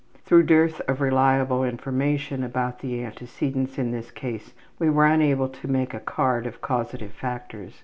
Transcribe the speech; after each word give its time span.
Through 0.25 0.47
dearth 0.47 0.81
of 0.87 0.99
reliable 0.99 1.63
information 1.63 2.43
about 2.43 2.79
the 2.79 3.03
antecedents 3.03 3.77
in 3.77 3.91
this 3.91 4.09
case 4.09 4.51
we 4.79 4.89
were 4.89 5.05
unable 5.05 5.47
to 5.47 5.67
make 5.67 5.93
a 5.93 5.99
card 5.99 6.47
of 6.47 6.59
causative 6.59 7.11
factors. 7.11 7.75